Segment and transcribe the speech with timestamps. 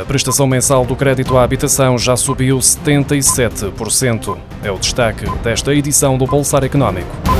[0.00, 4.36] A prestação mensal do crédito à habitação já subiu 77%.
[4.62, 7.33] É o destaque desta edição do Pulsar Económico.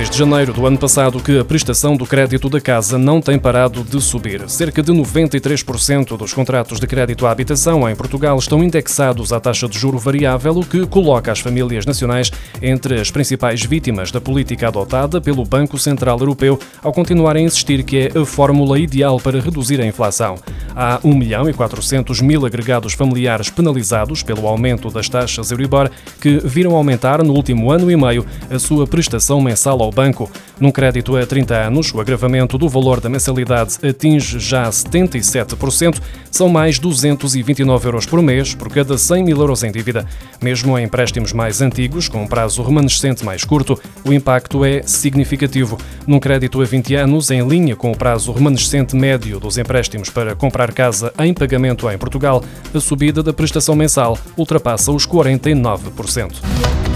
[0.00, 3.84] Desde janeiro do ano passado que a prestação do crédito da casa não tem parado
[3.84, 4.48] de subir.
[4.48, 9.68] Cerca de 93% dos contratos de crédito à habitação em Portugal estão indexados à taxa
[9.68, 12.32] de juro variável, o que coloca as famílias nacionais
[12.62, 17.82] entre as principais vítimas da política adotada pelo Banco Central Europeu, ao continuar a insistir
[17.82, 20.36] que é a fórmula ideal para reduzir a inflação.
[20.74, 25.90] Há 1 milhão e 400 mil agregados familiares penalizados pelo aumento das taxas Euribor,
[26.22, 30.30] que viram aumentar no último ano e meio a sua prestação mensal ao ao banco.
[30.58, 36.48] Num crédito a 30 anos, o agravamento do valor da mensalidade atinge já 77%, são
[36.48, 40.06] mais 229 euros por mês por cada 100 mil euros em dívida.
[40.40, 45.78] Mesmo em empréstimos mais antigos, com um prazo remanescente mais curto, o impacto é significativo.
[46.06, 50.36] Num crédito a 20 anos, em linha com o prazo remanescente médio dos empréstimos para
[50.36, 56.89] comprar casa em pagamento em Portugal, a subida da prestação mensal ultrapassa os 49%.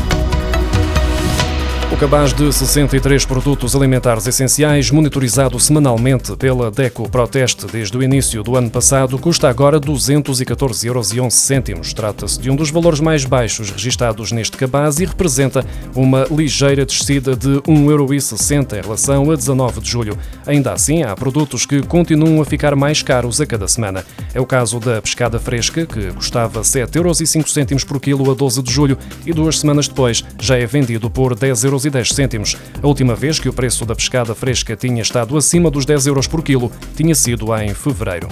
[2.05, 8.57] Cabaz de 63 produtos alimentares essenciais, monitorizado semanalmente pela DECO Proteste desde o início do
[8.57, 11.95] ano passado, custa agora 214,11 euros.
[11.95, 15.65] Trata-se de um dos valores mais baixos registados neste cabaz e representa
[15.97, 20.19] uma ligeira descida de 1,60 euro em relação a 19 de julho.
[20.47, 24.05] Ainda assim, há produtos que continuam a ficar mais caros a cada semana.
[24.35, 28.71] É o caso da pescada fresca, que custava 7,05 euros por quilo a 12 de
[28.71, 32.57] julho e duas semanas depois já é vendido por 10 euros e 10 cêntimos.
[32.83, 36.27] A última vez que o preço da pescada fresca tinha estado acima dos 10 euros
[36.27, 38.29] por quilo tinha sido em fevereiro.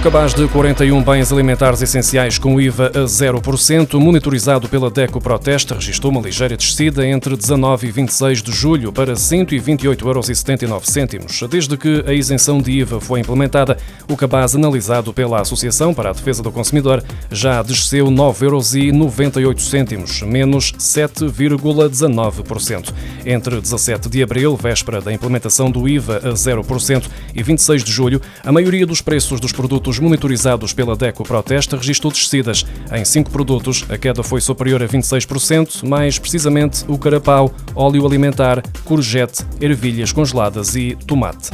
[0.00, 5.74] O cabaz de 41 bens alimentares essenciais com IVA a 0%, monitorizado pela DECO Proteste,
[5.74, 11.42] registrou uma ligeira descida entre 19 e 26 de julho para 128,79 euros.
[11.50, 13.76] Desde que a isenção de IVA foi implementada,
[14.08, 20.72] o cabaz analisado pela Associação para a Defesa do Consumidor já desceu 9,98 euros, menos
[20.78, 22.94] 7,19%.
[23.26, 27.04] Entre 17 de abril, véspera da implementação do IVA a 0%,
[27.34, 31.76] e 26 de julho, a maioria dos preços dos produtos produtos monitorizados pela DECO Protesta
[31.76, 32.64] registrou descidas.
[32.92, 38.62] Em cinco produtos, a queda foi superior a 26%, mais precisamente o carapau, óleo alimentar,
[38.84, 41.50] courgette, ervilhas congeladas e tomate.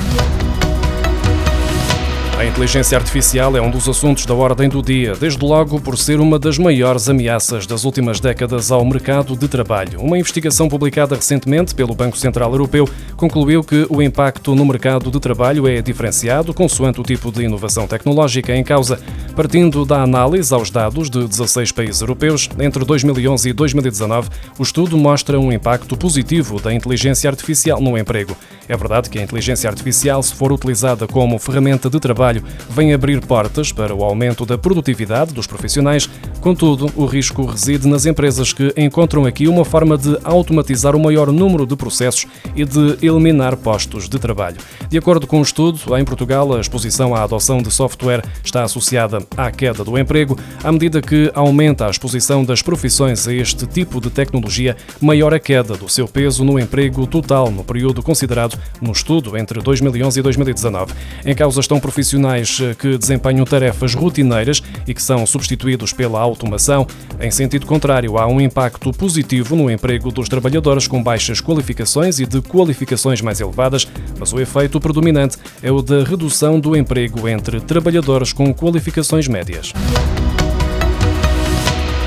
[2.38, 6.20] A inteligência artificial é um dos assuntos da ordem do dia, desde logo por ser
[6.20, 10.02] uma das maiores ameaças das últimas décadas ao mercado de trabalho.
[10.02, 12.86] Uma investigação publicada recentemente pelo Banco Central Europeu
[13.16, 17.86] concluiu que o impacto no mercado de trabalho é diferenciado consoante o tipo de inovação
[17.86, 19.00] tecnológica em causa.
[19.34, 24.98] Partindo da análise aos dados de 16 países europeus, entre 2011 e 2019, o estudo
[24.98, 28.36] mostra um impacto positivo da inteligência artificial no emprego.
[28.68, 33.24] É verdade que a inteligência artificial, se for utilizada como ferramenta de trabalho, vem abrir
[33.24, 36.08] portas para o aumento da produtividade dos profissionais,
[36.40, 41.30] contudo, o risco reside nas empresas que encontram aqui uma forma de automatizar o maior
[41.30, 44.56] número de processos e de eliminar postos de trabalho.
[44.88, 48.62] De acordo com o um estudo, em Portugal, a exposição à adoção de software está
[48.62, 50.38] associada à queda do emprego.
[50.62, 55.38] À medida que aumenta a exposição das profissões a este tipo de tecnologia, maior a
[55.38, 60.22] queda do seu peso no emprego total no período considerado no estudo entre 2011 e
[60.22, 60.92] 2019.
[61.24, 66.86] Em causa estão profissionais eh, que desempenham tarefas rotineiras e que são substituídos pela automação.
[67.20, 72.26] Em sentido contrário, há um impacto positivo no emprego dos trabalhadores com baixas qualificações e
[72.26, 73.86] de qualificações mais elevadas,
[74.18, 79.72] mas o efeito predominante é o da redução do emprego entre trabalhadores com qualificações médias.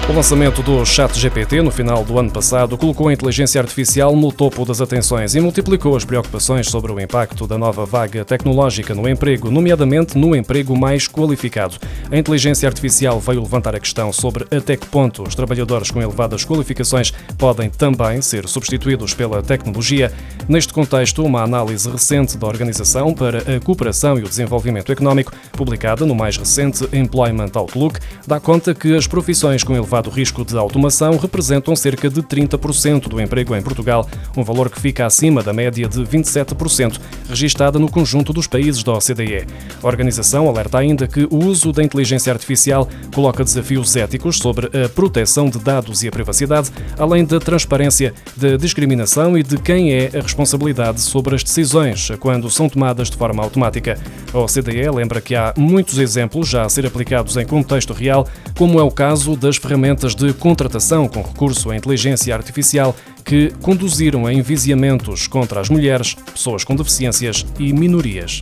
[0.10, 4.66] O lançamento do ChatGPT no final do ano passado colocou a inteligência artificial no topo
[4.66, 9.52] das atenções e multiplicou as preocupações sobre o impacto da nova vaga tecnológica no emprego,
[9.52, 11.78] nomeadamente no emprego mais qualificado.
[12.12, 16.44] A inteligência artificial veio levantar a questão sobre até que ponto os trabalhadores com elevadas
[16.44, 20.12] qualificações podem também ser substituídos pela tecnologia.
[20.48, 26.04] Neste contexto, uma análise recente da Organização para a Cooperação e o Desenvolvimento Económico, publicada
[26.04, 30.58] no mais recente Employment Outlook, dá conta que as profissões com elevadas elevado risco de
[30.58, 35.52] automação representam cerca de 30% do emprego em Portugal, um valor que fica acima da
[35.52, 39.46] média de 27% registada no conjunto dos países da OCDE.
[39.82, 44.88] A organização alerta ainda que o uso da inteligência artificial coloca desafios éticos sobre a
[44.90, 50.12] proteção de dados e a privacidade, além da transparência, da discriminação e de quem é
[50.14, 54.00] a responsabilidade sobre as decisões quando são tomadas de forma automática.
[54.34, 58.80] A OCDE lembra que há muitos exemplos já a ser aplicados em contexto real, como
[58.80, 59.79] é o caso das ferramentas
[60.16, 66.64] de contratação com recurso à inteligência artificial que conduziram a enviziamentos contra as mulheres, pessoas
[66.64, 68.42] com deficiências e minorias.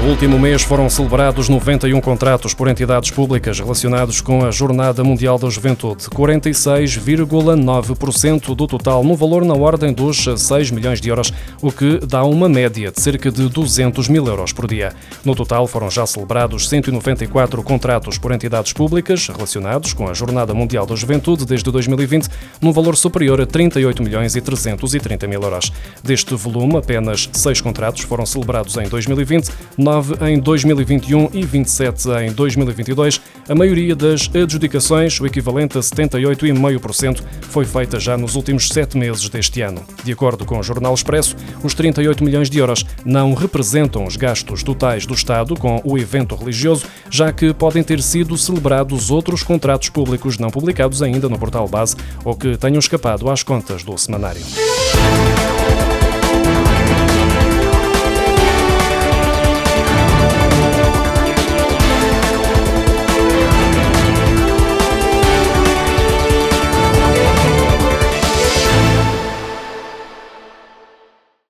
[0.00, 5.38] No último mês foram celebrados 91 contratos por entidades públicas relacionados com a Jornada Mundial
[5.38, 11.30] da Juventude, 46,9% do total, no valor na ordem dos 6 milhões de euros,
[11.60, 14.94] o que dá uma média de cerca de 200 mil euros por dia.
[15.22, 20.86] No total foram já celebrados 194 contratos por entidades públicas relacionados com a Jornada Mundial
[20.86, 22.26] da Juventude desde 2020,
[22.58, 25.70] num valor superior a 38 milhões e 330 mil euros.
[26.02, 29.50] Deste volume, apenas 6 contratos foram celebrados em 2020,
[29.90, 33.20] 9 em 2021 e 27 em 2022.
[33.48, 39.28] A maioria das adjudicações, o equivalente a 78,5%, foi feita já nos últimos sete meses
[39.28, 39.82] deste ano.
[40.04, 41.34] De acordo com o Jornal Expresso,
[41.64, 46.36] os 38 milhões de euros não representam os gastos totais do Estado com o evento
[46.36, 51.66] religioso, já que podem ter sido celebrados outros contratos públicos não publicados ainda no portal
[51.66, 54.42] base ou que tenham escapado às contas do semanário.